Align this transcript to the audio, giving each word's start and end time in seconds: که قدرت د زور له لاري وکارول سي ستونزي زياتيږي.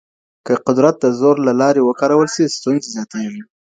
که 0.45 0.53
قدرت 0.65 0.95
د 0.99 1.05
زور 1.19 1.35
له 1.47 1.53
لاري 1.61 1.81
وکارول 1.83 2.27
سي 2.35 2.43
ستونزي 2.57 2.87
زياتيږي. 2.95 3.43